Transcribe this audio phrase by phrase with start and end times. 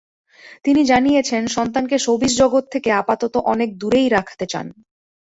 [0.65, 4.65] তিনি জানিয়েছেন, সন্তানকে শোবিজ জগৎ থেকে আপাতত অনেক দূরেই রাখতে চান।